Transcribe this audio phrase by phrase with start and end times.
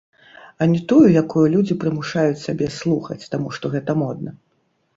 [0.61, 4.39] А не тую, якую людзі прымушаюць сябе слухаць, таму што гэта модна.